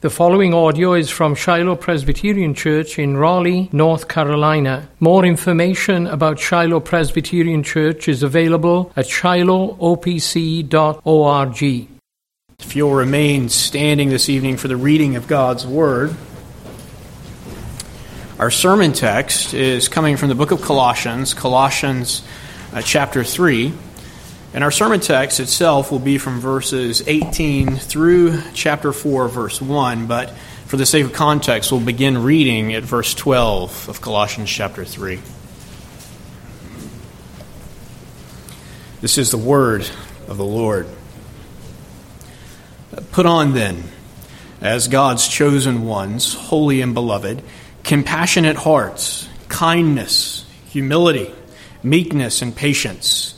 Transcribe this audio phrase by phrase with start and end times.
[0.00, 4.88] The following audio is from Shiloh Presbyterian Church in Raleigh, North Carolina.
[5.00, 11.88] More information about Shiloh Presbyterian Church is available at shilohopc.org.
[12.60, 16.14] If you'll remain standing this evening for the reading of God's Word,
[18.38, 22.22] our sermon text is coming from the book of Colossians, Colossians
[22.72, 23.72] uh, chapter 3.
[24.54, 30.06] And our sermon text itself will be from verses 18 through chapter 4, verse 1,
[30.06, 30.30] but
[30.66, 35.20] for the sake of context, we'll begin reading at verse 12 of Colossians chapter 3.
[39.02, 39.88] This is the word
[40.28, 40.86] of the Lord.
[43.12, 43.84] Put on then,
[44.62, 47.42] as God's chosen ones, holy and beloved,
[47.84, 51.34] compassionate hearts, kindness, humility,
[51.82, 53.37] meekness, and patience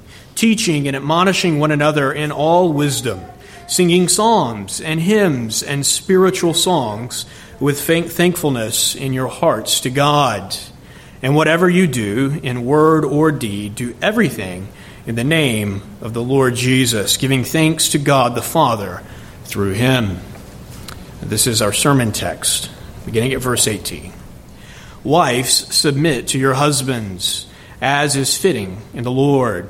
[0.35, 3.21] teaching and admonishing one another in all wisdom,
[3.67, 7.25] singing psalms and hymns and spiritual songs
[7.59, 10.57] with thankfulness in your hearts to God.
[11.21, 14.67] And whatever you do, in word or deed, do everything
[15.05, 19.01] in the name of the Lord Jesus, giving thanks to God the Father
[19.43, 20.19] through him.
[21.21, 22.71] This is our sermon text,
[23.05, 24.11] beginning at verse 18.
[25.03, 27.45] Wives, submit to your husbands,
[27.79, 29.69] as is fitting in the Lord.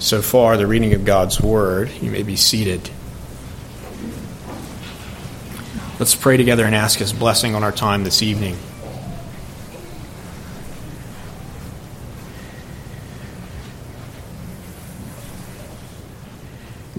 [0.00, 1.90] So far, the reading of God's Word.
[2.00, 2.88] You may be seated.
[5.98, 8.56] Let's pray together and ask His blessing on our time this evening.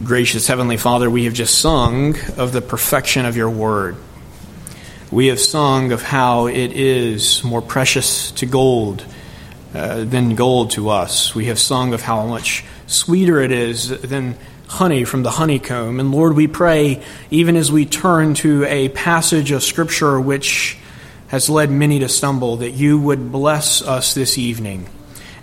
[0.03, 3.95] Gracious Heavenly Father, we have just sung of the perfection of your Word.
[5.09, 9.05] We have sung of how it is more precious to gold
[9.73, 11.33] uh, than gold to us.
[11.33, 14.35] We have sung of how much sweeter it is than
[14.67, 15.99] honey from the honeycomb.
[15.99, 20.77] And Lord, we pray, even as we turn to a passage of Scripture which
[21.27, 24.87] has led many to stumble, that you would bless us this evening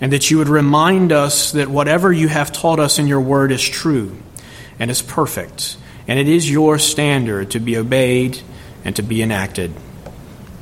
[0.00, 3.52] and that you would remind us that whatever you have taught us in your word
[3.52, 4.16] is true
[4.78, 5.76] and is perfect,
[6.06, 8.38] and it is your standard to be obeyed
[8.84, 9.72] and to be enacted.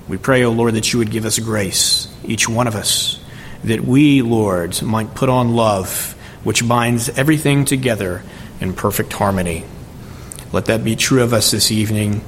[0.07, 3.19] We pray, O oh Lord, that you would give us grace, each one of us,
[3.65, 6.14] that we, Lord, might put on love
[6.45, 8.23] which binds everything together
[8.61, 9.65] in perfect harmony.
[10.53, 12.23] Let that be true of us this evening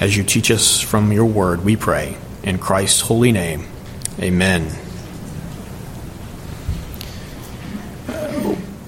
[0.00, 2.16] as you teach us from your word, we pray.
[2.42, 3.66] In Christ's holy name,
[4.18, 4.70] amen.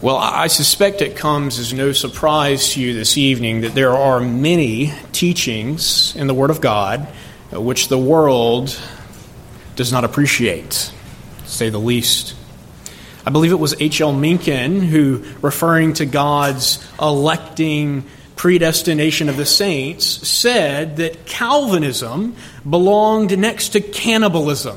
[0.02, 4.18] Well, I suspect it comes as no surprise to you this evening that there are
[4.18, 7.06] many teachings in the Word of God
[7.54, 8.76] uh, which the world
[9.76, 10.90] does not appreciate,
[11.44, 12.34] to say the least.
[13.24, 14.12] I believe it was H.L.
[14.12, 18.04] Mencken who, referring to God's electing
[18.34, 22.34] predestination of the saints, said that Calvinism
[22.68, 24.76] belonged next to cannibalism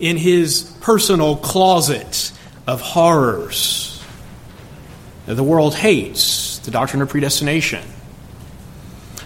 [0.00, 2.32] in his personal closet
[2.66, 4.02] of horrors.
[5.26, 7.84] The world hates the doctrine of predestination.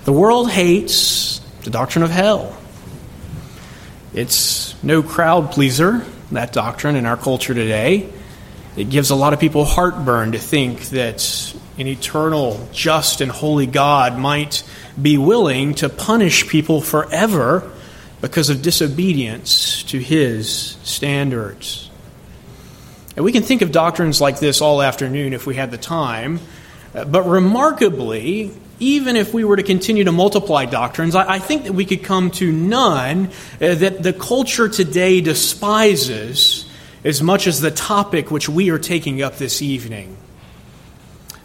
[0.05, 2.57] The world hates the doctrine of hell.
[4.12, 8.12] It's no crowd pleaser, that doctrine, in our culture today.
[8.77, 13.67] It gives a lot of people heartburn to think that an eternal, just, and holy
[13.67, 14.63] God might
[15.01, 17.71] be willing to punish people forever
[18.21, 21.91] because of disobedience to his standards.
[23.17, 26.39] And we can think of doctrines like this all afternoon if we had the time.
[26.93, 31.73] But remarkably, even if we were to continue to multiply doctrines, I, I think that
[31.73, 33.27] we could come to none
[33.61, 36.67] uh, that the culture today despises
[37.05, 40.17] as much as the topic which we are taking up this evening.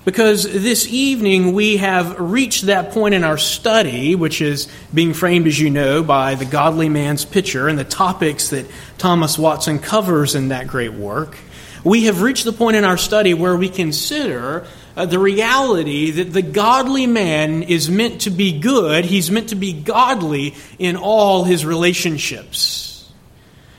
[0.05, 5.47] Because this evening we have reached that point in our study, which is being framed,
[5.47, 8.67] as you know, by the godly man's picture and the topics that
[8.99, 11.37] Thomas Watson covers in that great work.
[11.83, 16.31] We have reached the point in our study where we consider uh, the reality that
[16.31, 21.43] the godly man is meant to be good, he's meant to be godly in all
[21.43, 22.84] his relationships.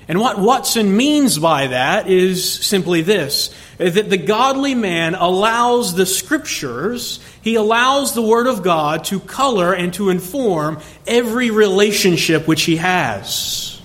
[0.08, 6.06] And what Watson means by that is simply this that the godly man allows the
[6.06, 12.62] scriptures, he allows the Word of God to color and to inform every relationship which
[12.62, 13.80] he has,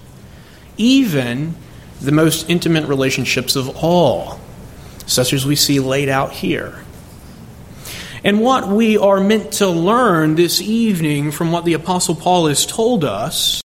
[0.77, 1.55] even
[1.99, 4.39] the most intimate relationships of all,
[5.07, 6.79] such as we see laid out here.
[8.23, 12.65] And what we are meant to learn this evening from what the Apostle Paul has
[12.65, 13.61] told us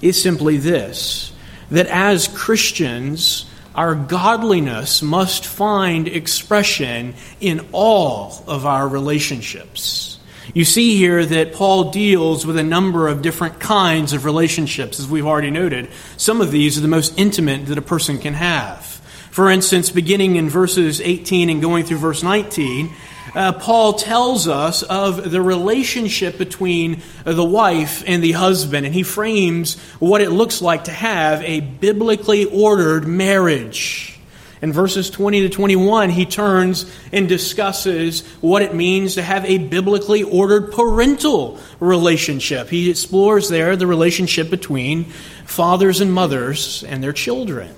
[0.00, 1.33] is simply this
[1.70, 10.18] that as Christians, our godliness must find expression in all of our relationships.
[10.52, 15.08] You see here that Paul deals with a number of different kinds of relationships, as
[15.08, 15.88] we've already noted.
[16.16, 18.84] Some of these are the most intimate that a person can have.
[19.30, 22.94] For instance, beginning in verses 18 and going through verse 19,
[23.34, 29.02] uh, Paul tells us of the relationship between the wife and the husband, and he
[29.02, 34.18] frames what it looks like to have a biblically ordered marriage.
[34.62, 39.58] In verses 20 to 21, he turns and discusses what it means to have a
[39.58, 42.70] biblically ordered parental relationship.
[42.70, 45.04] He explores there the relationship between
[45.44, 47.74] fathers and mothers and their children.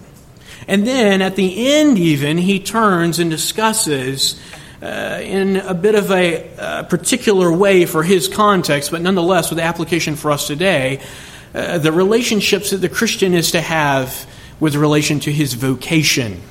[0.68, 4.40] And then at the end, even, he turns and discusses
[4.82, 9.58] uh, in a bit of a uh, particular way for his context, but nonetheless with
[9.58, 11.00] application for us today,
[11.54, 14.26] uh, the relationships that the Christian is to have
[14.60, 16.42] with relation to his vocation.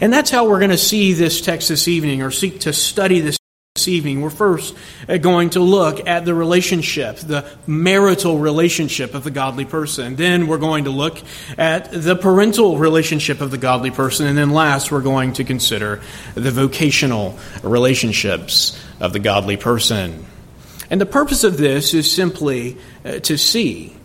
[0.00, 3.20] And that's how we're going to see this text this evening, or seek to study
[3.20, 3.39] this
[3.76, 4.76] this evening, we're first
[5.08, 10.16] uh, going to look at the relationship, the marital relationship of the godly person.
[10.16, 11.16] Then we're going to look
[11.56, 14.26] at the parental relationship of the godly person.
[14.26, 16.02] And then last, we're going to consider
[16.34, 20.26] the vocational relationships of the godly person.
[20.90, 23.96] And the purpose of this is simply uh, to see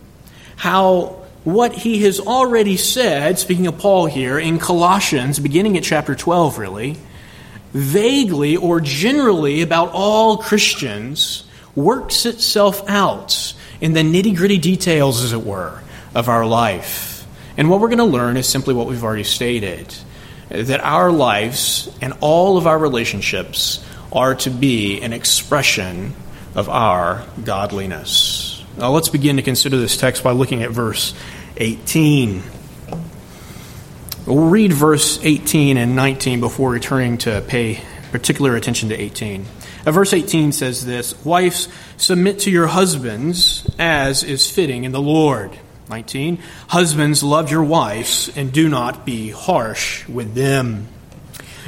[0.54, 6.14] how what he has already said, speaking of Paul here, in Colossians, beginning at chapter
[6.14, 6.96] 12, really,
[7.72, 15.32] vaguely or generally about all Christians works itself out in the nitty gritty details, as
[15.32, 15.82] it were,
[16.14, 17.26] of our life.
[17.56, 19.94] And what we're going to learn is simply what we've already stated
[20.48, 26.14] that our lives and all of our relationships are to be an expression
[26.54, 28.64] of our godliness.
[28.78, 31.14] Now, let's begin to consider this text by looking at verse
[31.56, 32.42] 18.
[34.26, 37.80] We'll read verse 18 and 19 before returning to pay
[38.10, 39.46] particular attention to 18.
[39.86, 45.00] Uh, verse 18 says this Wives, submit to your husbands as is fitting in the
[45.00, 45.56] Lord.
[45.90, 46.42] 19.
[46.66, 50.88] Husbands, love your wives and do not be harsh with them.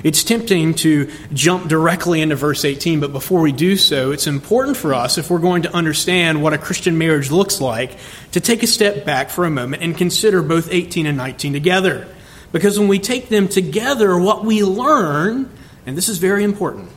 [0.03, 4.77] It's tempting to jump directly into verse 18, but before we do so, it's important
[4.77, 7.97] for us, if we're going to understand what a Christian marriage looks like,
[8.33, 12.09] to take a step back for a moment and consider both 18 and 19 together.
[12.53, 15.51] Because when we take them together, what we learn,
[15.87, 16.91] and this is very important,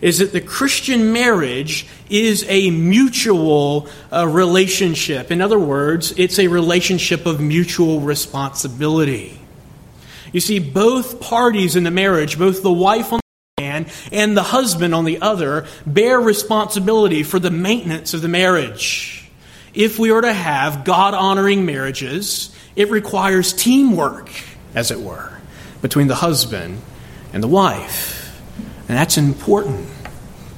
[0.00, 5.30] is that the Christian marriage is a mutual uh, relationship.
[5.30, 9.40] In other words, it's a relationship of mutual responsibility.
[10.32, 13.20] You see, both parties in the marriage, both the wife on
[13.56, 18.28] the hand and the husband on the other, bear responsibility for the maintenance of the
[18.28, 19.30] marriage.
[19.72, 24.28] If we are to have God honoring marriages, it requires teamwork
[24.74, 25.38] as it were,
[25.82, 26.80] between the husband
[27.32, 28.40] and the wife.
[28.88, 29.88] And that's important.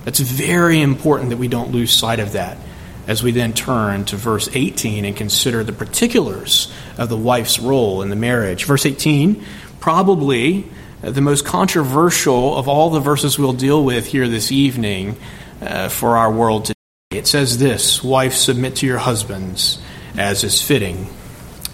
[0.04, 2.58] That's very important that we don't lose sight of that
[3.06, 8.02] as we then turn to verse 18 and consider the particulars of the wife's role
[8.02, 8.64] in the marriage.
[8.64, 9.44] Verse 18,
[9.80, 10.68] probably
[11.02, 15.16] the most controversial of all the verses we'll deal with here this evening
[15.60, 16.74] uh, for our world today.
[17.12, 19.80] It says this Wife, submit to your husbands
[20.16, 21.06] as is fitting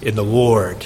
[0.03, 0.85] in the Lord.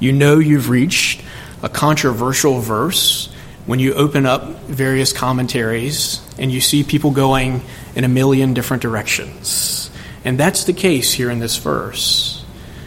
[0.00, 1.22] You know you've reached
[1.62, 3.32] a controversial verse
[3.66, 7.62] when you open up various commentaries and you see people going
[7.94, 9.90] in a million different directions.
[10.24, 12.44] And that's the case here in this verse.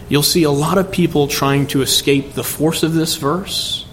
[0.10, 3.86] You'll see a lot of people trying to escape the force of this verse.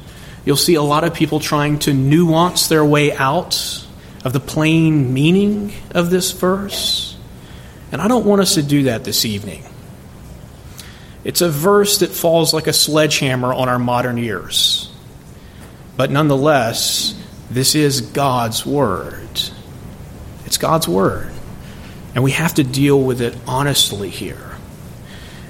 [0.44, 3.86] You'll see a lot of people trying to nuance their way out
[4.24, 7.16] of the plain meaning of this verse.
[7.92, 9.62] And I don't want us to do that this evening.
[11.24, 14.90] It's a verse that falls like a sledgehammer on our modern ears.
[15.96, 17.14] But nonetheless,
[17.50, 19.28] this is God's Word.
[20.46, 21.30] It's God's Word.
[22.14, 24.50] And we have to deal with it honestly here.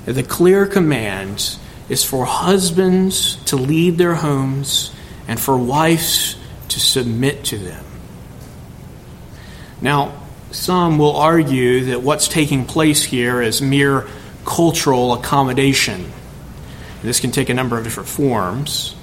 [0.06, 1.56] The clear command
[1.88, 4.92] is for husbands to lead their homes
[5.28, 6.36] and for wives
[6.68, 7.84] to submit to them.
[9.80, 14.08] Now, some will argue that what's taking place here is mere
[14.50, 16.11] cultural accommodation.
[17.02, 18.97] This can take a number of different forms.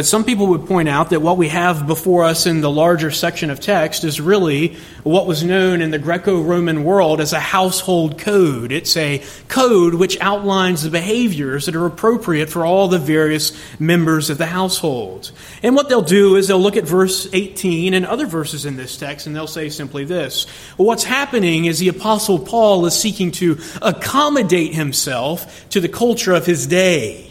[0.00, 3.10] But some people would point out that what we have before us in the larger
[3.10, 7.38] section of text is really what was known in the Greco Roman world as a
[7.38, 8.72] household code.
[8.72, 14.30] It's a code which outlines the behaviors that are appropriate for all the various members
[14.30, 15.32] of the household.
[15.62, 18.96] And what they'll do is they'll look at verse 18 and other verses in this
[18.96, 20.46] text and they'll say simply this
[20.78, 26.46] What's happening is the Apostle Paul is seeking to accommodate himself to the culture of
[26.46, 27.29] his day.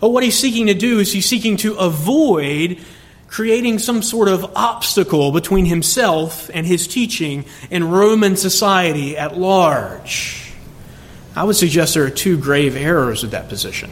[0.00, 2.78] But what he's seeking to do is he's seeking to avoid
[3.28, 10.52] creating some sort of obstacle between himself and his teaching in Roman society at large.
[11.36, 13.90] I would suggest there are two grave errors with that position.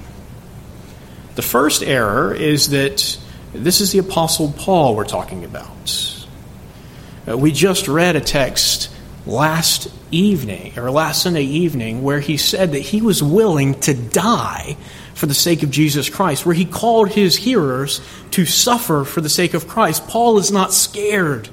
[1.35, 3.19] The first error is that
[3.53, 6.27] this is the Apostle Paul we're talking about.
[7.29, 8.91] Uh, we just read a text
[9.27, 14.77] last evening, or last Sunday evening, where he said that he was willing to die
[15.17, 19.31] for the sake of Jesus Christ, where he called his hearers to suffer for the
[19.31, 20.07] sake of Christ.
[20.09, 21.49] Paul is not scared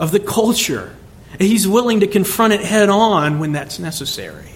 [0.00, 0.94] of the culture,
[1.38, 4.50] he's willing to confront it head on when that's necessary.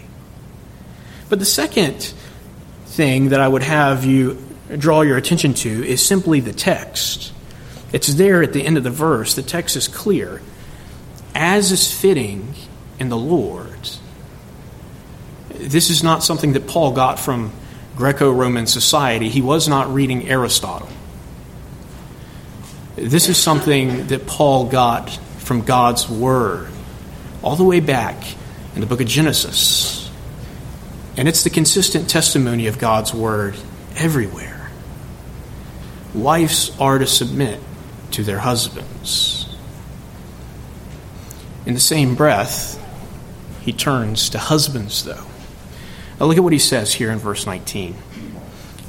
[1.29, 2.13] But the second
[2.87, 4.37] thing that I would have you
[4.77, 7.33] draw your attention to is simply the text.
[7.93, 9.35] It's there at the end of the verse.
[9.35, 10.43] The text is clear.
[11.37, 12.55] As is fitting
[12.99, 13.91] in the Lord.
[15.51, 17.53] This is not something that Paul got from
[18.01, 20.89] Greco Roman society, he was not reading Aristotle.
[22.97, 26.71] This is something that Paul got from God's Word
[27.43, 28.17] all the way back
[28.75, 30.11] in the book of Genesis.
[31.19, 33.55] And it's the consistent testimony of God's Word
[33.97, 34.71] everywhere.
[36.15, 37.61] Wives are to submit
[38.13, 39.47] to their husbands.
[41.67, 42.83] In the same breath,
[43.61, 45.27] he turns to husbands, though.
[46.21, 47.97] Now look at what he says here in verse 19.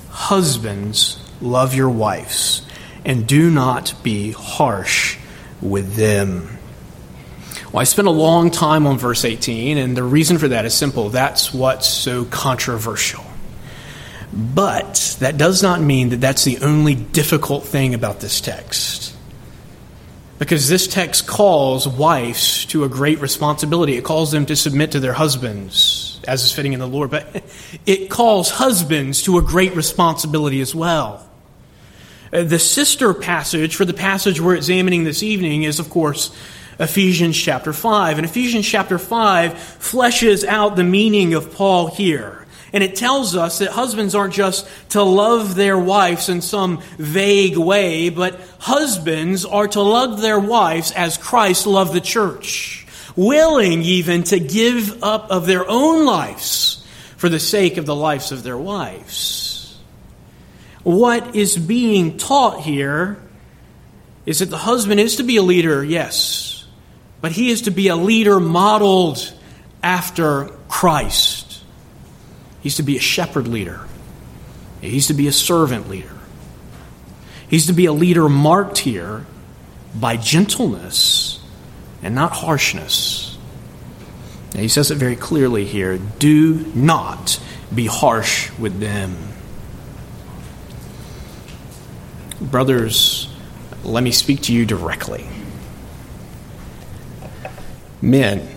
[0.09, 2.65] Husbands, love your wives,
[3.05, 5.17] and do not be harsh
[5.61, 6.57] with them.
[7.71, 10.73] Well, I spent a long time on verse 18, and the reason for that is
[10.73, 11.07] simple.
[11.07, 13.23] That's what's so controversial.
[14.33, 19.15] But that does not mean that that's the only difficult thing about this text.
[20.37, 23.95] Because this text calls wives to a great responsibility.
[23.95, 27.43] It calls them to submit to their husbands as is fitting in the Lord, but
[27.85, 31.27] it calls husbands to a great responsibility as well.
[32.31, 36.35] Uh, the sister passage for the passage we're examining this evening is, of course,
[36.79, 38.17] Ephesians chapter 5.
[38.17, 42.45] And Ephesians chapter 5 fleshes out the meaning of Paul here.
[42.73, 47.57] And it tells us that husbands aren't just to love their wives in some vague
[47.57, 52.80] way, but husbands are to love their wives as Christ loved the church
[53.15, 56.85] willing even to give up of their own lives
[57.17, 59.77] for the sake of the lives of their wives.
[60.83, 63.21] What is being taught here
[64.25, 66.65] is that the husband is to be a leader, yes,
[67.21, 69.33] but he is to be a leader modeled
[69.83, 71.63] after Christ.
[72.61, 73.81] He's to be a shepherd leader,
[74.81, 76.17] he's to be a servant leader.
[77.49, 79.25] He's to be a leader marked here
[79.93, 81.40] by gentleness
[82.01, 83.37] and not harshness.
[84.53, 87.39] Now, he says it very clearly here do not
[87.73, 89.15] be harsh with them.
[92.41, 93.29] Brothers,
[93.83, 95.25] let me speak to you directly.
[98.01, 98.47] Men,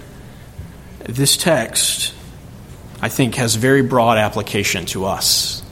[1.01, 2.15] this text,
[3.01, 5.63] I think, has very broad application to us.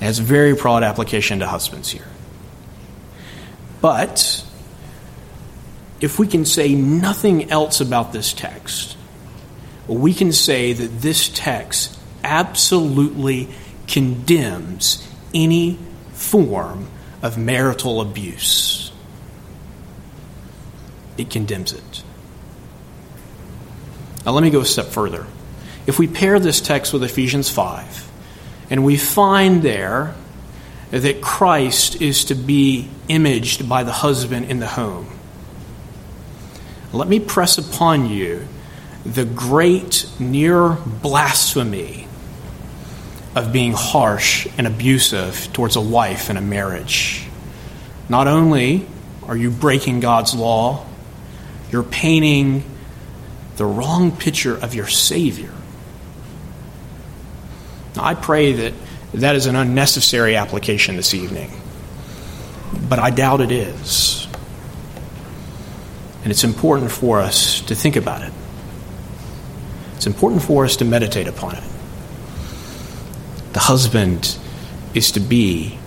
[0.00, 2.06] It has very broad application to husbands here.
[3.80, 4.44] But
[6.04, 8.94] if we can say nothing else about this text,
[9.88, 13.48] we can say that this text absolutely
[13.86, 15.78] condemns any
[16.12, 16.88] form
[17.22, 18.92] of marital abuse.
[21.16, 22.02] It condemns it.
[24.26, 25.26] Now, let me go a step further.
[25.86, 28.10] if we pair this text with Ephesians 5,
[28.70, 30.14] and we find there
[30.90, 35.13] that Christ is to be imaged by the husband in the home,
[36.94, 38.46] let me press upon you
[39.04, 40.70] the great near
[41.02, 42.08] blasphemy
[43.34, 47.26] of being harsh and abusive towards a wife in a marriage.
[48.08, 48.86] Not only
[49.26, 50.86] are you breaking God's law,
[51.70, 52.64] you're painting
[53.56, 55.52] the wrong picture of your Savior.
[57.96, 58.74] Now, I pray that
[59.14, 61.50] that is an unnecessary application this evening,
[62.88, 64.23] but I doubt it is.
[66.24, 68.32] And it's important for us to think about it.
[69.94, 71.64] It's important for us to meditate upon it.
[73.52, 74.36] The husband
[74.94, 75.78] is to be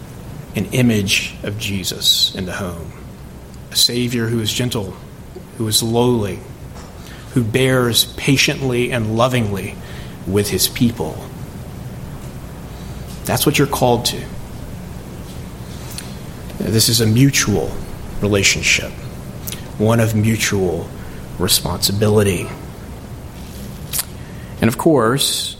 [0.56, 2.94] an image of Jesus in the home,
[3.72, 4.96] a Savior who is gentle,
[5.58, 6.40] who is lowly,
[7.34, 9.76] who bears patiently and lovingly
[10.26, 11.18] with his people.
[13.26, 14.24] That's what you're called to.
[16.60, 17.72] This is a mutual
[18.22, 18.92] relationship,
[19.78, 20.90] one of mutual
[21.40, 22.48] responsibility.
[24.60, 25.58] And of course,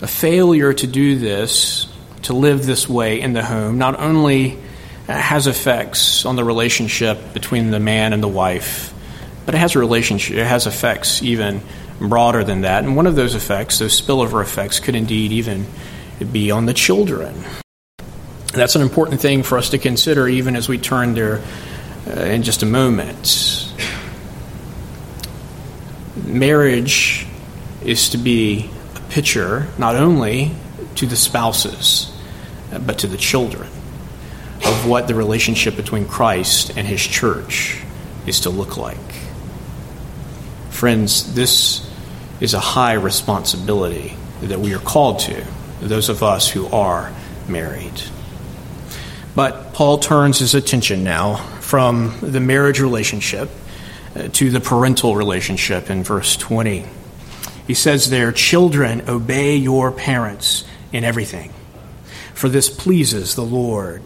[0.00, 1.88] a failure to do this,
[2.22, 4.58] to live this way in the home, not only
[5.08, 8.92] uh, has effects on the relationship between the man and the wife,
[9.46, 11.62] but it has a relationship, it has effects even
[11.98, 12.84] broader than that.
[12.84, 15.66] And one of those effects, those spillover effects, could indeed even
[16.30, 17.34] be on the children.
[18.52, 21.40] That's an important thing for us to consider even as we turn there
[22.06, 23.72] uh, in just a moment.
[26.24, 27.26] Marriage
[27.84, 30.52] is to be a picture not only
[30.96, 32.12] to the spouses,
[32.86, 33.68] but to the children
[34.64, 37.82] of what the relationship between Christ and his church
[38.26, 38.96] is to look like.
[40.70, 41.88] Friends, this
[42.40, 45.44] is a high responsibility that we are called to,
[45.80, 47.12] those of us who are
[47.48, 48.02] married.
[49.34, 53.50] But Paul turns his attention now from the marriage relationship
[54.14, 56.86] uh, to the parental relationship in verse 20.
[57.66, 61.52] He says there, Children, obey your parents in everything,
[62.34, 64.00] for this pleases the Lord.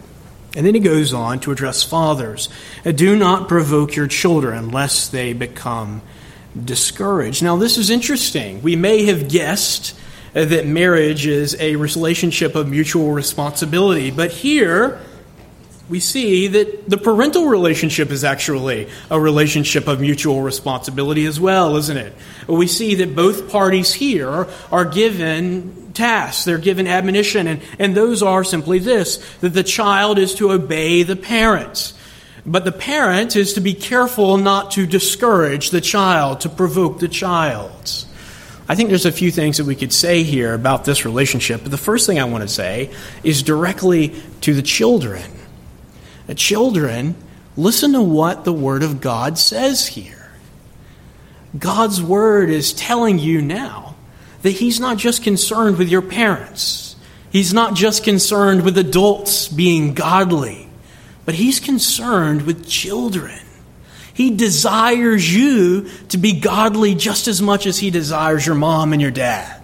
[0.55, 2.49] And then he goes on to address fathers.
[2.83, 6.01] Do not provoke your children lest they become
[6.59, 7.43] discouraged.
[7.43, 8.63] Now, this is interesting.
[8.63, 9.95] We may have guessed
[10.33, 14.99] that marriage is a relationship of mutual responsibility, but here,
[15.91, 21.75] we see that the parental relationship is actually a relationship of mutual responsibility as well,
[21.75, 22.13] isn't it?
[22.47, 28.23] We see that both parties here are given tasks, they're given admonition, and, and those
[28.23, 31.93] are simply this that the child is to obey the parents.
[32.45, 37.09] But the parent is to be careful not to discourage the child, to provoke the
[37.09, 38.05] child.
[38.69, 41.71] I think there's a few things that we could say here about this relationship, but
[41.71, 42.91] the first thing I want to say
[43.25, 45.21] is directly to the children.
[46.35, 47.15] Children,
[47.57, 50.31] listen to what the Word of God says here.
[51.57, 53.95] God's Word is telling you now
[54.41, 56.95] that He's not just concerned with your parents,
[57.31, 60.67] He's not just concerned with adults being godly,
[61.25, 63.39] but He's concerned with children.
[64.13, 69.01] He desires you to be godly just as much as He desires your mom and
[69.01, 69.61] your dad.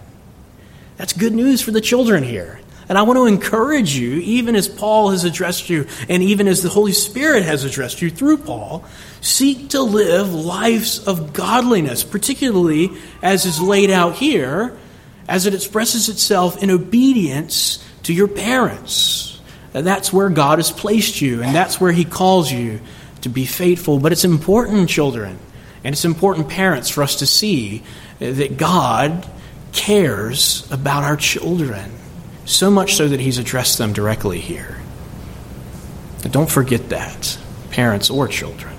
[0.96, 2.60] That's good news for the children here.
[2.88, 6.62] And I want to encourage you, even as Paul has addressed you, and even as
[6.62, 8.84] the Holy Spirit has addressed you through Paul,
[9.20, 12.90] seek to live lives of godliness, particularly
[13.22, 14.78] as is laid out here,
[15.28, 19.38] as it expresses itself in obedience to your parents.
[19.74, 22.80] And that's where God has placed you, and that's where He calls you
[23.20, 23.98] to be faithful.
[23.98, 25.38] But it's important, children,
[25.84, 27.82] and it's important, parents, for us to see
[28.18, 29.28] that God
[29.72, 31.92] cares about our children
[32.48, 34.80] so much so that he's addressed them directly here.
[36.24, 37.38] And don't forget that,
[37.70, 38.74] parents or children.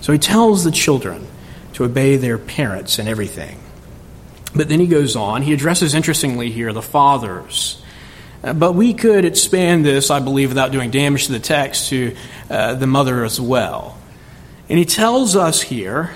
[0.00, 1.26] So he tells the children
[1.74, 3.60] to obey their parents in everything.
[4.54, 7.82] But then he goes on, he addresses interestingly here the fathers.
[8.42, 12.16] Uh, but we could expand this, I believe, without doing damage to the text, to
[12.48, 13.98] uh, the mother as well.
[14.68, 16.14] And he tells us here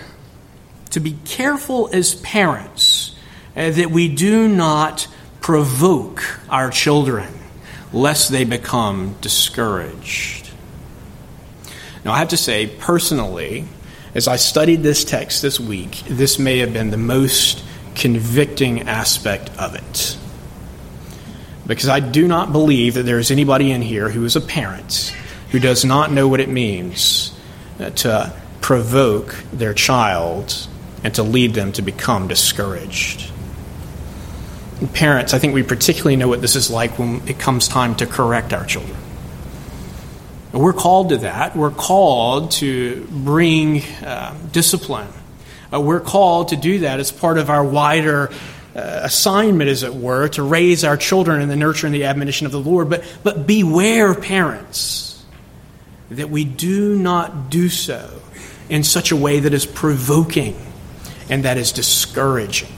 [0.90, 3.14] to be careful as parents
[3.56, 5.08] uh, that we do not
[5.40, 7.32] provoke our children
[7.92, 10.50] lest they become discouraged.
[12.04, 13.66] Now, I have to say, personally,
[14.14, 17.62] as I studied this text this week, this may have been the most
[17.94, 20.16] convicting aspect of it.
[21.66, 25.14] Because I do not believe that there is anybody in here who is a parent
[25.50, 27.36] who does not know what it means
[27.78, 30.66] uh, to provoke their child
[31.04, 33.29] and to lead them to become discouraged.
[34.88, 38.06] Parents, I think we particularly know what this is like when it comes time to
[38.06, 38.96] correct our children.
[40.52, 41.54] We're called to that.
[41.54, 45.08] We're called to bring uh, discipline.
[45.72, 48.30] Uh, we're called to do that as part of our wider
[48.74, 52.46] uh, assignment, as it were, to raise our children in the nurture and the admonition
[52.46, 52.90] of the Lord.
[52.90, 55.24] But, but beware, parents,
[56.10, 58.20] that we do not do so
[58.68, 60.56] in such a way that is provoking
[61.28, 62.72] and that is discouraging.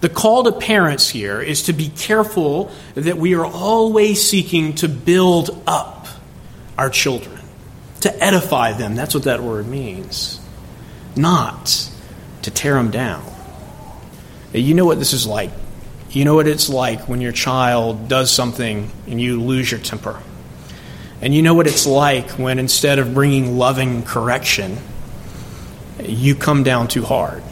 [0.00, 4.88] The call to parents here is to be careful that we are always seeking to
[4.88, 6.06] build up
[6.76, 7.38] our children,
[8.00, 8.94] to edify them.
[8.94, 10.40] That's what that word means.
[11.16, 11.90] Not
[12.42, 13.24] to tear them down.
[14.52, 15.50] You know what this is like.
[16.10, 20.20] You know what it's like when your child does something and you lose your temper.
[21.20, 24.76] And you know what it's like when instead of bringing loving correction,
[26.02, 27.42] you come down too hard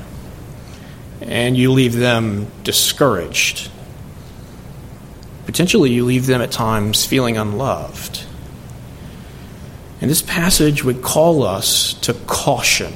[1.27, 3.71] and you leave them discouraged.
[5.47, 8.25] Potentially, you leave them at times feeling unloved.
[10.01, 12.93] And this passage would call us to caution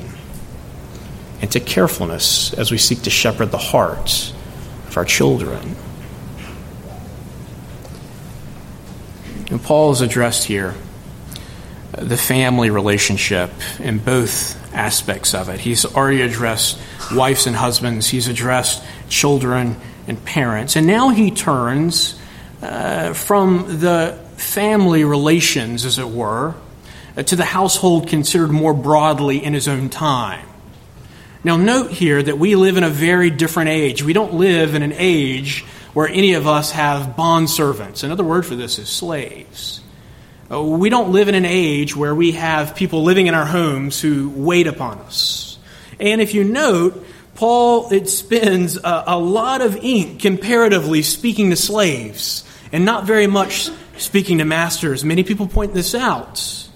[1.41, 4.33] and to carefulness as we seek to shepherd the hearts
[4.89, 5.77] of our children.
[9.51, 10.75] And Paul has addressed here
[11.93, 15.61] the family relationship in both aspects of it.
[15.61, 16.79] He's already addressed
[17.13, 19.77] wives and husbands, he's addressed children
[20.07, 20.77] and parents.
[20.77, 22.19] And now he turns
[22.63, 26.55] uh, from the family relations, as it were,
[27.17, 30.47] uh, to the household considered more broadly in his own time.
[31.45, 34.03] Now, note here that we live in a very different age.
[34.03, 38.03] We don't live in an age where any of us have bond servants.
[38.03, 39.81] Another word for this is slaves.
[40.51, 44.01] Uh, we don't live in an age where we have people living in our homes
[44.01, 45.59] who wait upon us.
[46.01, 51.57] And if you note, Paul it spends a, a lot of ink comparatively speaking to
[51.57, 55.05] slaves and not very much speaking to masters.
[55.05, 56.69] Many people point this out.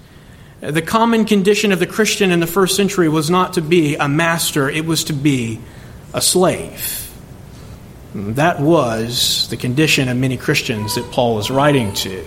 [0.61, 4.08] The common condition of the Christian in the first century was not to be a
[4.08, 5.61] master, it was to be
[6.14, 7.11] a slave.
[8.14, 12.22] That was the condition of many Christians that Paul is writing to.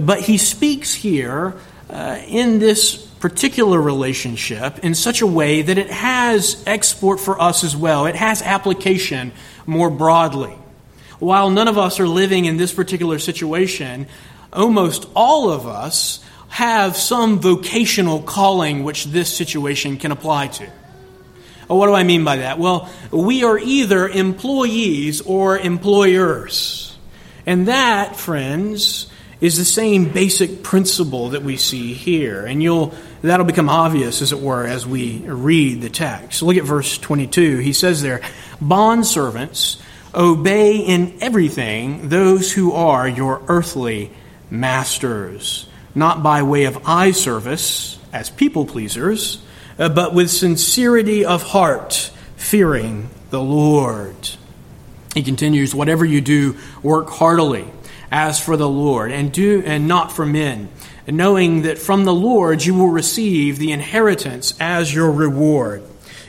[0.00, 1.54] But he speaks here
[1.88, 7.64] uh, in this particular relationship in such a way that it has export for us
[7.64, 8.06] as well.
[8.06, 9.32] It has application
[9.66, 10.54] more broadly.
[11.20, 14.08] While none of us are living in this particular situation,
[14.52, 20.66] almost all of us have some vocational calling which this situation can apply to.
[21.68, 22.58] what do I mean by that?
[22.58, 26.96] Well, we are either employees or employers.
[27.46, 32.46] And that, friends, is the same basic principle that we see here.
[32.46, 36.42] And you'll that'll become obvious, as it were, as we read the text.
[36.42, 37.58] Look at verse 22.
[37.58, 38.20] He says there,
[38.60, 39.82] Bond servants,
[40.14, 44.10] obey in everything those who are your earthly
[44.50, 49.42] masters not by way of eye service as people pleasers,
[49.78, 54.30] uh, but with sincerity of heart, fearing the Lord.
[55.14, 57.66] He continues, Whatever you do, work heartily
[58.10, 60.68] as for the Lord, and do and not for men,
[61.06, 65.82] knowing that from the Lord you will receive the inheritance as your reward.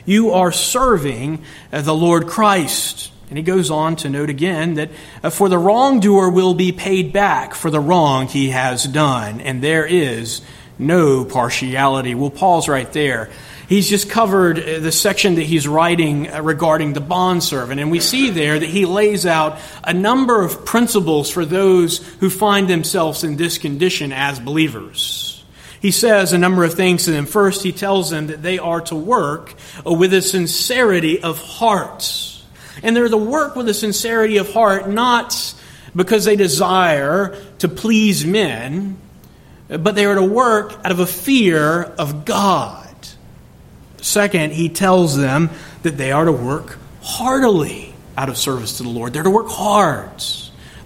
[0.04, 3.12] You are serving uh, the Lord Christ.
[3.28, 4.90] And he goes on to note again that
[5.22, 9.62] uh, for the wrongdoer will be paid back for the wrong he has done, and
[9.62, 10.42] there is
[10.78, 12.14] no partiality.
[12.14, 13.30] We'll pause right there.
[13.68, 18.00] He's just covered uh, the section that he's writing uh, regarding the bondservant, and we
[18.00, 23.24] see there that he lays out a number of principles for those who find themselves
[23.24, 25.44] in this condition as believers.
[25.80, 27.26] He says a number of things to them.
[27.26, 32.36] First, he tells them that they are to work with a sincerity of heart
[32.82, 35.54] and they're to work with a sincerity of heart, not
[35.94, 38.98] because they desire to please men,
[39.68, 42.85] but they are to work out of a fear of God.
[44.06, 45.50] Second, he tells them
[45.82, 49.12] that they are to work heartily out of service to the Lord.
[49.12, 50.22] They're to work hard.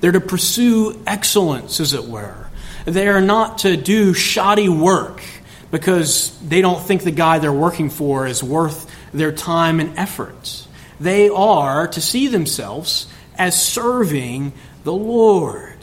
[0.00, 2.48] They're to pursue excellence, as it were.
[2.86, 5.22] They are not to do shoddy work
[5.70, 10.66] because they don't think the guy they're working for is worth their time and effort.
[10.98, 13.06] They are to see themselves
[13.36, 14.54] as serving
[14.84, 15.76] the Lord.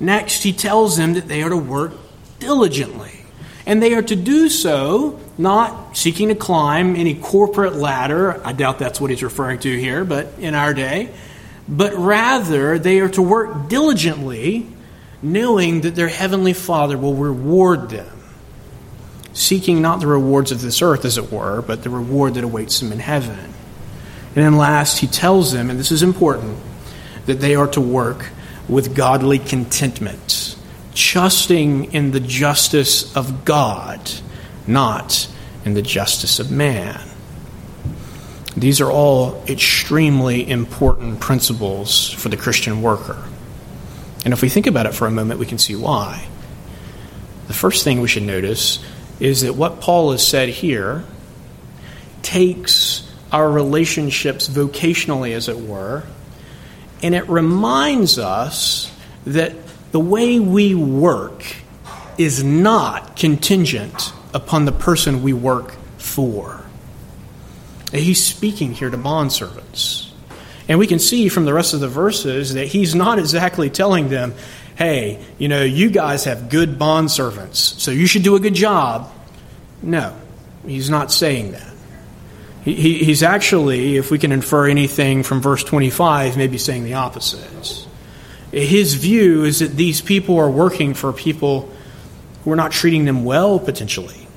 [0.00, 1.92] Next, he tells them that they are to work
[2.38, 3.26] diligently.
[3.66, 8.40] And they are to do so not seeking to climb any corporate ladder.
[8.44, 11.10] I doubt that's what he's referring to here, but in our day.
[11.68, 14.66] But rather, they are to work diligently,
[15.22, 18.10] knowing that their heavenly Father will reward them.
[19.32, 22.80] Seeking not the rewards of this earth, as it were, but the reward that awaits
[22.80, 23.38] them in heaven.
[23.38, 26.58] And then last, he tells them, and this is important,
[27.26, 28.30] that they are to work
[28.68, 30.56] with godly contentment,
[30.94, 34.00] trusting in the justice of God,
[34.66, 35.28] not
[35.64, 37.00] in the justice of man.
[38.56, 43.22] These are all extremely important principles for the Christian worker.
[44.24, 46.26] And if we think about it for a moment, we can see why.
[47.48, 48.82] The first thing we should notice
[49.20, 51.04] is that what Paul has said here
[52.22, 56.04] takes our relationships vocationally, as it were,
[57.02, 58.90] and it reminds us
[59.26, 59.54] that
[59.92, 61.44] the way we work
[62.18, 66.64] is not contingent upon the person we work for.
[67.92, 70.10] He's speaking here to bondservants.
[70.68, 74.08] And we can see from the rest of the verses that he's not exactly telling
[74.08, 74.34] them,
[74.76, 79.10] hey, you know, you guys have good bondservants, so you should do a good job.
[79.82, 80.16] No,
[80.66, 81.72] he's not saying that.
[82.64, 87.86] He, he's actually, if we can infer anything from verse 25, maybe saying the opposite.
[88.50, 91.70] His view is that these people are working for people
[92.46, 94.28] who are not treating them well, potentially.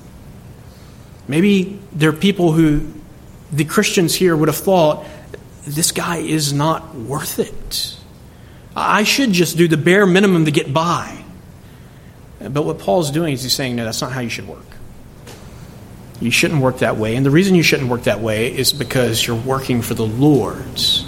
[1.28, 2.92] Maybe they're people who
[3.52, 5.06] the Christians here would have thought,
[5.68, 7.96] this guy is not worth it.
[8.76, 11.24] I should just do the bare minimum to get by.
[12.40, 14.66] But what Paul's doing is he's saying, no, that's not how you should work.
[16.20, 17.16] You shouldn't work that way.
[17.16, 21.06] And the reason you shouldn't work that way is because you're working for the Lord's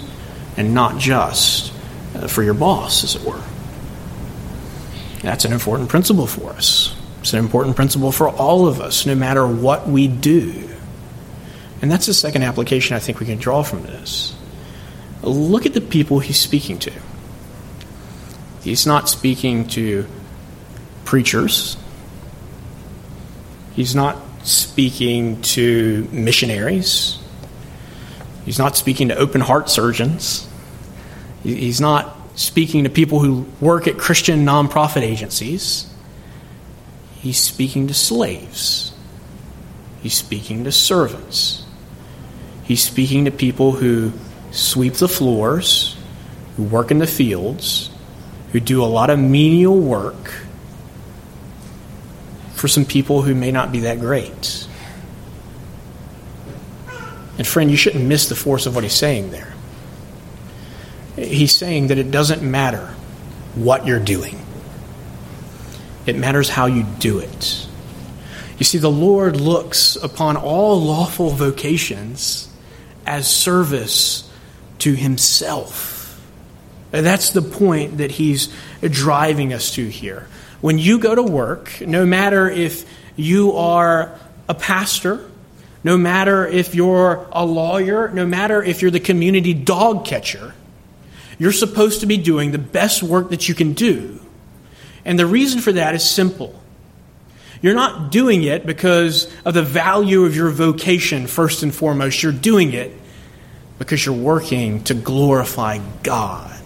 [0.56, 1.74] and not just
[2.14, 3.42] uh, for your boss, as it were.
[5.22, 6.96] That's an important principle for us.
[7.20, 10.68] It's an important principle for all of us, no matter what we do.
[11.80, 14.36] And that's the second application I think we can draw from this.
[15.22, 16.92] Look at the people he's speaking to.
[18.62, 20.06] He's not speaking to
[21.04, 21.76] preachers.
[23.74, 27.18] He's not speaking to missionaries.
[28.44, 30.48] He's not speaking to open heart surgeons.
[31.42, 35.88] He's not speaking to people who work at Christian nonprofit agencies.
[37.20, 38.92] He's speaking to slaves.
[40.02, 41.64] He's speaking to servants.
[42.64, 44.12] He's speaking to people who
[44.50, 45.96] sweep the floors,
[46.56, 47.90] who work in the fields,
[48.52, 50.32] who do a lot of menial work
[52.54, 54.66] for some people who may not be that great.
[57.38, 59.51] And, friend, you shouldn't miss the force of what he's saying there.
[61.16, 62.94] He's saying that it doesn't matter
[63.54, 64.38] what you're doing,
[66.06, 67.66] it matters how you do it.
[68.58, 72.48] You see, the Lord looks upon all lawful vocations
[73.04, 74.30] as service
[74.78, 76.20] to Himself.
[76.92, 80.28] That's the point that He's driving us to here.
[80.60, 82.84] When you go to work, no matter if
[83.16, 84.16] you are
[84.48, 85.28] a pastor,
[85.82, 90.54] no matter if you're a lawyer, no matter if you're the community dog catcher,
[91.38, 94.20] you're supposed to be doing the best work that you can do.
[95.04, 96.58] And the reason for that is simple.
[97.60, 102.22] You're not doing it because of the value of your vocation, first and foremost.
[102.22, 102.92] You're doing it
[103.78, 106.60] because you're working to glorify God.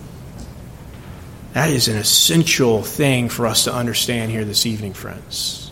[1.52, 5.70] That is an essential thing for us to understand here this evening, friends.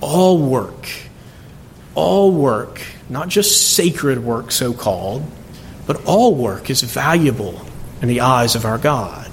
[0.00, 0.88] All work,
[1.94, 5.22] all work, not just sacred work, so called,
[5.86, 7.60] but all work is valuable
[8.02, 9.30] in the eyes of our God.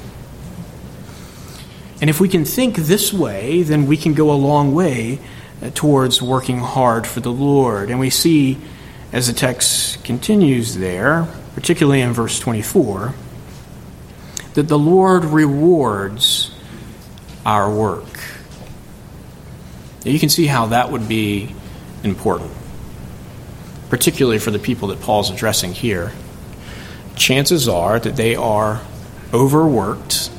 [1.99, 5.19] And if we can think this way, then we can go a long way
[5.61, 7.89] uh, towards working hard for the Lord.
[7.89, 8.57] And we see
[9.11, 13.15] as the text continues there, particularly in verse 24,
[14.53, 16.51] that the Lord rewards
[17.45, 18.05] our work.
[20.05, 21.55] Now you can see how that would be
[22.03, 22.51] important,
[23.89, 26.11] particularly for the people that Paul's addressing here.
[27.17, 28.81] Chances are that they are
[29.33, 30.29] overworked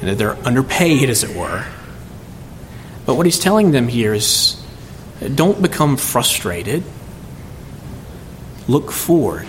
[0.00, 1.64] and that they're underpaid, as it were.
[3.06, 4.62] But what he's telling them here is
[5.34, 6.84] don't become frustrated
[8.70, 9.48] Look forward.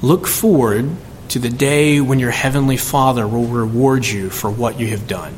[0.00, 0.96] Look forward
[1.28, 5.36] to the day when your heavenly Father will reward you for what you have done.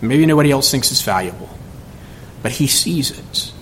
[0.00, 1.50] Maybe nobody else thinks it's valuable,
[2.44, 3.52] but He sees it.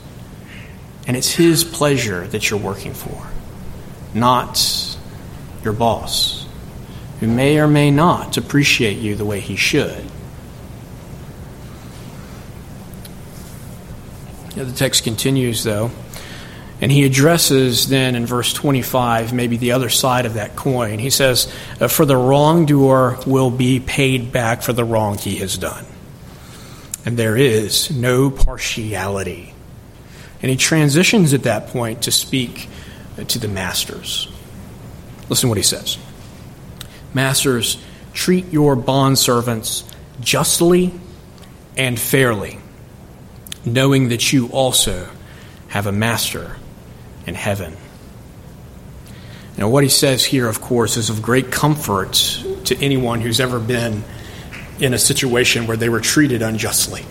[1.06, 3.26] And it's His pleasure that you're working for,
[4.14, 4.96] not
[5.62, 6.46] your boss,
[7.20, 10.04] who may or may not appreciate you the way he should.
[14.64, 15.90] the text continues, though.
[16.80, 20.98] And he addresses then in verse 25 maybe the other side of that coin.
[20.98, 25.58] He says, uh, For the wrongdoer will be paid back for the wrong he has
[25.58, 25.84] done.
[27.04, 29.54] And there is no partiality.
[30.40, 32.68] And he transitions at that point to speak
[33.24, 34.28] to the masters.
[35.28, 35.98] Listen what he says
[37.14, 39.84] Masters, treat your bondservants
[40.20, 40.92] justly
[41.76, 42.58] and fairly,
[43.64, 45.08] knowing that you also
[45.68, 46.56] have a master
[47.26, 47.76] in heaven.
[49.56, 52.12] Now, what he says here, of course, is of great comfort
[52.64, 54.04] to anyone who's ever been
[54.78, 57.04] in a situation where they were treated unjustly.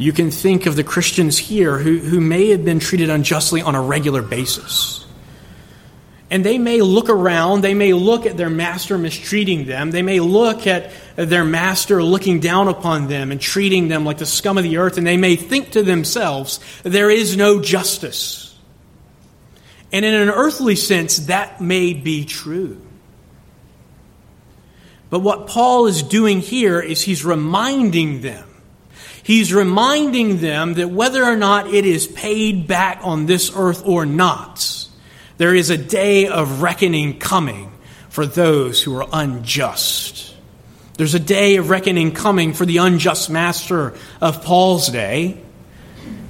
[0.00, 3.74] You can think of the Christians here who, who may have been treated unjustly on
[3.74, 5.04] a regular basis.
[6.30, 10.18] And they may look around, they may look at their master mistreating them, they may
[10.18, 14.64] look at their master looking down upon them and treating them like the scum of
[14.64, 18.58] the earth, and they may think to themselves, there is no justice.
[19.92, 22.80] And in an earthly sense, that may be true.
[25.10, 28.46] But what Paul is doing here is he's reminding them
[29.22, 34.06] He's reminding them that whether or not it is paid back on this earth or
[34.06, 34.88] not,
[35.36, 37.72] there is a day of reckoning coming
[38.08, 40.34] for those who are unjust.
[40.96, 45.40] There's a day of reckoning coming for the unjust master of Paul's day.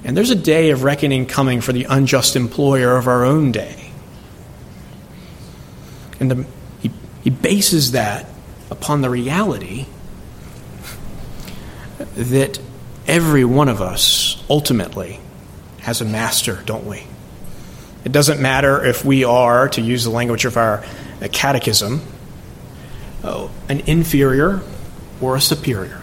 [0.04, 3.90] And there's a day of reckoning coming for the unjust employer of our own day.
[6.20, 6.46] And the,
[6.80, 6.90] he,
[7.24, 8.26] he bases that
[8.70, 9.86] upon the reality
[12.16, 12.60] that
[13.10, 15.18] every one of us ultimately
[15.80, 17.02] has a master, don't we?
[18.04, 20.84] It doesn't matter if we are, to use the language of our
[21.32, 22.02] catechism,
[23.24, 24.60] oh, an inferior
[25.20, 26.00] or a superior.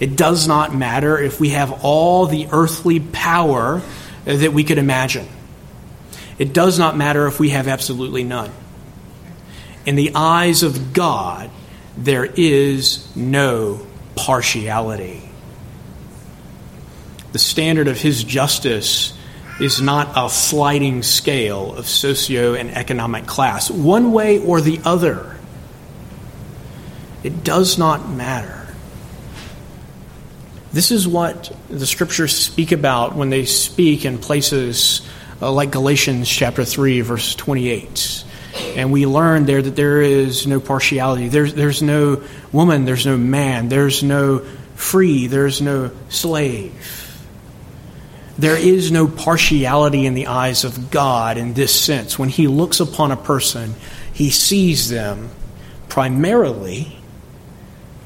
[0.00, 3.80] It does not matter if we have all the earthly power
[4.24, 5.28] that we could imagine.
[6.36, 8.50] It does not matter if we have absolutely none.
[9.86, 11.50] In the eyes of God,
[11.96, 15.27] there is no partiality
[17.32, 19.12] the standard of his justice
[19.60, 25.36] is not a sliding scale of socio and economic class, one way or the other.
[27.24, 28.66] It does not matter.
[30.72, 35.02] This is what the scriptures speak about when they speak in places
[35.40, 38.24] uh, like Galatians chapter 3, verse 28.
[38.76, 41.28] And we learn there that there is no partiality.
[41.28, 44.40] There's, there's no woman, there's no man, there's no
[44.74, 46.97] free, there's no slave.
[48.38, 52.18] There is no partiality in the eyes of God in this sense.
[52.18, 53.74] When He looks upon a person,
[54.12, 55.30] He sees them
[55.88, 56.96] primarily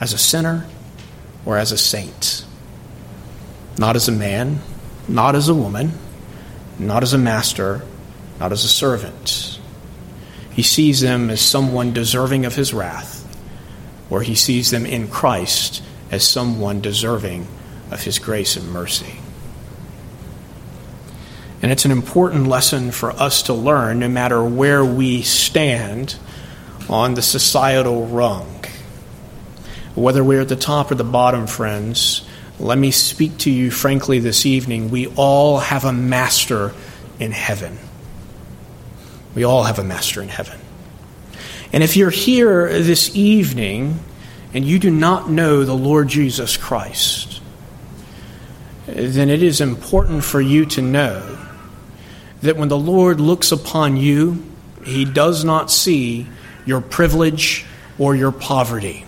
[0.01, 0.67] as a sinner
[1.45, 2.47] or as a saint.
[3.77, 4.61] Not as a man,
[5.07, 5.93] not as a woman,
[6.79, 7.83] not as a master,
[8.41, 9.61] not as a servant.
[10.53, 13.19] He sees them as someone deserving of His wrath,
[14.09, 17.47] or He sees them in Christ as someone deserving
[17.91, 19.22] of His grace and mercy.
[21.63, 26.17] And it's an important lesson for us to learn no matter where we stand
[26.91, 28.65] on the societal rung.
[29.95, 32.27] Whether we're at the top or the bottom, friends,
[32.59, 34.91] let me speak to you frankly this evening.
[34.91, 36.75] We all have a master
[37.21, 37.79] in heaven.
[39.37, 40.59] We all have a master in heaven.
[41.73, 44.01] And if you're here this evening
[44.53, 47.41] and you do not know the Lord Jesus Christ,
[48.87, 51.39] then it is important for you to know
[52.43, 54.45] that when the Lord looks upon you,
[54.85, 56.27] he does not see
[56.67, 57.65] your privilege
[57.99, 59.05] or your poverty.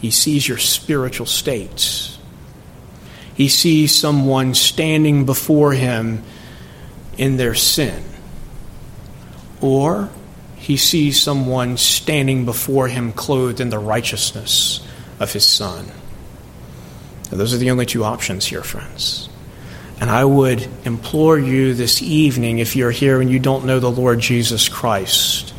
[0.00, 2.18] He sees your spiritual states.
[3.34, 6.22] He sees someone standing before him
[7.16, 8.02] in their sin.
[9.60, 10.10] Or
[10.56, 14.86] he sees someone standing before him clothed in the righteousness
[15.18, 15.86] of his Son.
[17.30, 19.28] Now, those are the only two options here, friends.
[20.02, 23.88] And I would implore you this evening, if you're here and you don't know the
[23.88, 25.54] Lord Jesus Christ,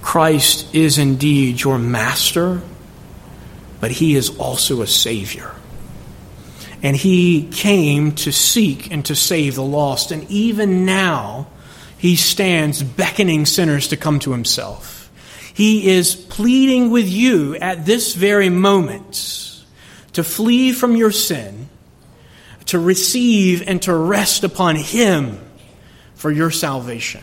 [0.00, 2.62] Christ is indeed your master,
[3.78, 5.54] but he is also a Savior.
[6.82, 10.12] And he came to seek and to save the lost.
[10.12, 11.46] And even now,
[11.98, 15.10] he stands beckoning sinners to come to himself.
[15.52, 19.62] He is pleading with you at this very moment
[20.14, 21.65] to flee from your sin
[22.66, 25.38] to receive and to rest upon Him
[26.14, 27.22] for your salvation.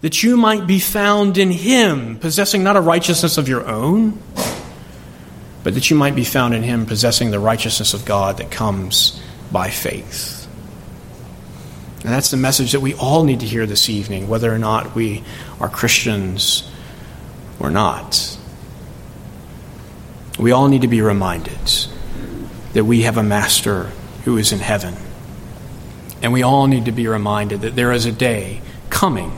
[0.00, 4.18] That you might be found in Him, possessing not a righteousness of your own,
[5.62, 9.20] but that you might be found in Him, possessing the righteousness of God that comes
[9.50, 10.46] by faith.
[12.04, 14.94] And that's the message that we all need to hear this evening, whether or not
[14.94, 15.24] we
[15.58, 16.70] are Christians
[17.58, 18.38] or not.
[20.38, 21.58] We all need to be reminded
[22.74, 23.90] that we have a master
[24.24, 24.94] who is in heaven.
[26.22, 29.30] And we all need to be reminded that there is a day coming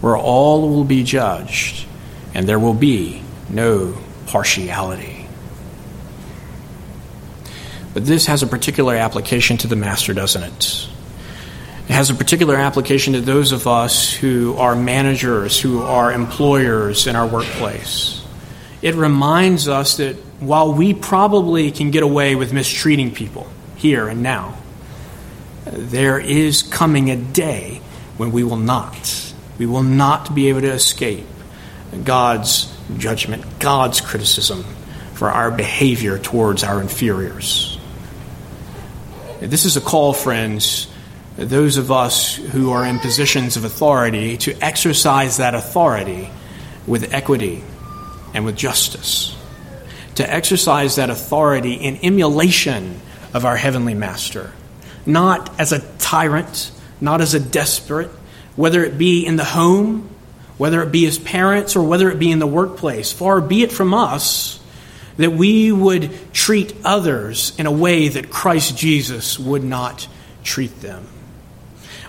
[0.00, 1.86] where all will be judged
[2.34, 3.96] and there will be no
[4.26, 5.26] partiality.
[7.94, 10.88] But this has a particular application to the master, doesn't it?
[11.88, 17.06] It has a particular application to those of us who are managers, who are employers
[17.06, 18.24] in our workplace.
[18.80, 23.46] It reminds us that while we probably can get away with mistreating people
[23.82, 24.56] here and now,
[25.66, 27.80] there is coming a day
[28.16, 29.34] when we will not.
[29.58, 31.26] We will not be able to escape
[32.04, 34.64] God's judgment, God's criticism
[35.14, 37.78] for our behavior towards our inferiors.
[39.40, 40.86] This is a call, friends,
[41.36, 46.30] those of us who are in positions of authority to exercise that authority
[46.86, 47.64] with equity
[48.32, 49.36] and with justice,
[50.14, 53.00] to exercise that authority in emulation
[53.34, 54.52] of our Heavenly Master,
[55.06, 56.70] not as a tyrant,
[57.00, 58.10] not as a desperate,
[58.56, 60.08] whether it be in the home,
[60.58, 63.12] whether it be as parents, or whether it be in the workplace.
[63.12, 64.60] Far be it from us
[65.16, 70.08] that we would treat others in a way that Christ Jesus would not
[70.44, 71.06] treat them.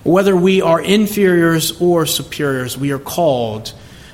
[0.04, 3.74] Whether we are inferiors or superiors, we are called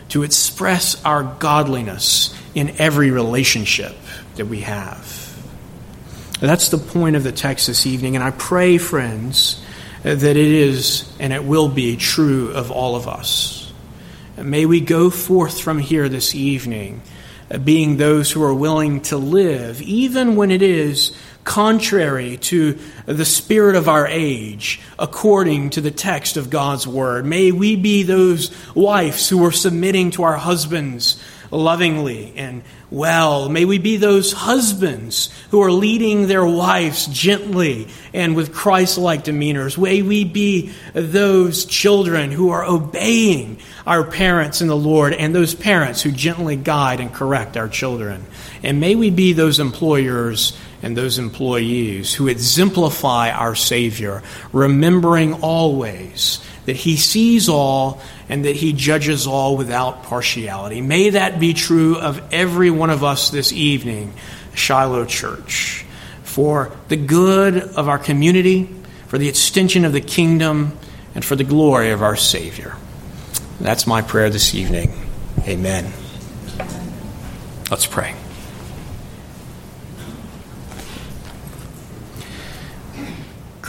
[0.10, 3.96] to express our godliness in every relationship
[4.36, 5.29] that we have.
[6.40, 9.62] That's the point of the text this evening, and I pray, friends,
[10.04, 13.74] that it is and it will be true of all of us.
[14.38, 17.02] May we go forth from here this evening
[17.66, 21.14] being those who are willing to live, even when it is
[21.44, 27.26] contrary to the spirit of our age, according to the text of God's Word.
[27.26, 31.22] May we be those wives who are submitting to our husbands
[31.52, 33.50] lovingly and well.
[33.50, 39.24] May we be those husbands who are leading their wives gently and with Christ like
[39.24, 39.78] demeanors.
[39.78, 45.56] May we be those children who are obeying our parents in the Lord and those
[45.56, 48.26] parents who gently guide and correct our children.
[48.64, 54.24] And may we be those employers and those employees who exemplify our Savior,
[54.54, 60.82] remembering always that He sees all and that He judges all without partiality.
[60.82, 64.14] May that be true of every one of us this evening,
[64.54, 65.86] Shiloh Church,
[66.24, 68.70] for the good of our community,
[69.08, 70.78] for the extension of the kingdom,
[71.16, 72.76] and for the glory of our Savior.
[73.60, 74.94] That's my prayer this evening.
[75.48, 75.92] Amen.
[77.70, 78.16] Let's pray.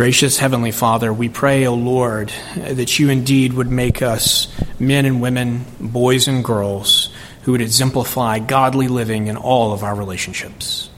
[0.01, 4.48] Gracious Heavenly Father, we pray, O Lord, that you indeed would make us
[4.78, 7.11] men and women, boys and girls,
[7.42, 10.88] who would exemplify godly living in all of our relationships.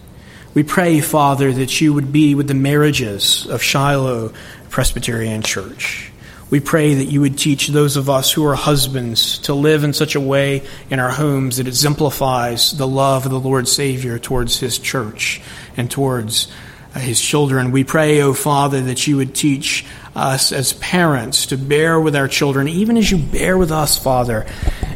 [0.54, 4.32] We pray, Father, that you would be with the marriages of Shiloh
[4.70, 6.12] Presbyterian Church.
[6.50, 9.94] We pray that you would teach those of us who are husbands to live in
[9.94, 14.60] such a way in our homes that exemplifies the love of the Lord Savior towards
[14.60, 15.42] his church
[15.76, 16.46] and towards
[16.94, 17.72] Uh, his children.
[17.72, 22.14] We pray, O oh Father, that you would teach us as parents to bear with
[22.14, 24.44] our children, even as you bear with us, Father,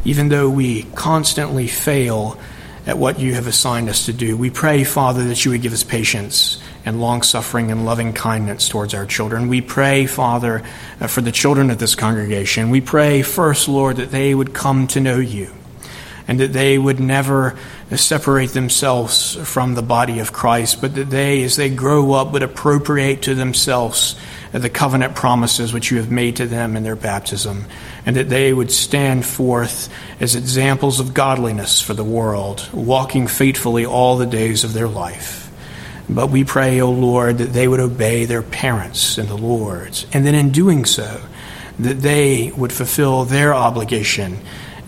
[0.05, 2.39] even though we constantly fail
[2.87, 4.37] at what you have assigned us to do.
[4.37, 8.69] We pray, Father, that you would give us patience and long suffering and loving kindness
[8.69, 9.49] towards our children.
[9.49, 10.63] We pray, Father,
[11.01, 12.69] uh, for the children of this congregation.
[12.69, 15.51] We pray first, Lord, that they would come to know you
[16.29, 17.57] and that they would never
[17.95, 22.43] separate themselves from the body of Christ, but that they, as they grow up, would
[22.43, 24.17] appropriate to themselves
[24.53, 27.65] the covenant promises which you have made to them in their baptism,
[28.05, 33.85] and that they would stand forth as examples of godliness for the world, walking faithfully
[33.87, 35.45] all the days of their life.
[36.09, 40.27] But we pray, O Lord, that they would obey their parents and the Lord, and
[40.27, 41.21] that in doing so,
[41.79, 44.39] that they would fulfill their obligation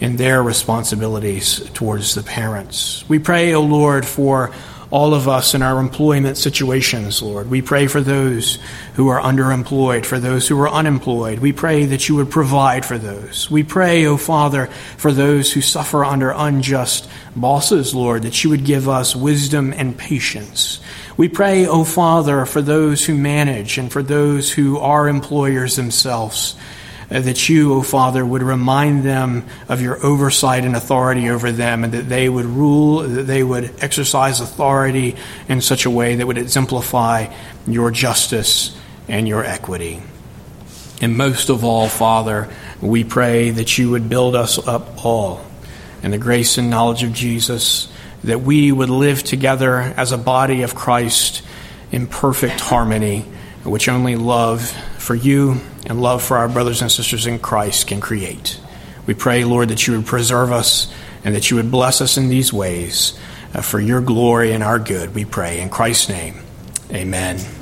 [0.01, 3.09] in their responsibilities towards the parents.
[3.09, 4.53] We pray, O Lord, for
[4.90, 7.51] all of us in our employment situations, Lord.
[7.51, 8.59] We pray for those
[8.94, 11.40] who are underemployed, for those who are unemployed.
[11.40, 13.51] We pray that you would provide for those.
[13.51, 18.64] We pray, O Father, for those who suffer under unjust bosses, Lord, that you would
[18.64, 20.80] give us wisdom and patience.
[21.18, 26.57] We pray, O Father, for those who manage and for those who are employers themselves
[27.11, 31.82] Uh, that you, O Father, would remind them of your oversight and authority over them,
[31.84, 35.16] and that they would rule, that they would exercise authority
[35.48, 37.32] in such a way that would exemplify
[37.66, 38.78] your justice
[39.09, 40.02] and your equity.
[41.00, 42.50] And most of all, Father,
[42.82, 45.40] we pray that you would build us up all
[46.02, 47.90] in the grace and knowledge of Jesus,
[48.24, 51.42] that we would live together as a body of Christ
[51.90, 53.20] in perfect harmony,
[53.64, 58.01] which only love for you and love for our brothers and sisters in Christ can
[58.01, 58.61] create.
[59.07, 60.93] We pray, Lord, that you would preserve us
[61.24, 63.18] and that you would bless us in these ways
[63.55, 65.61] uh, for your glory and our good, we pray.
[65.61, 66.36] In Christ's name,
[66.93, 67.57] amen.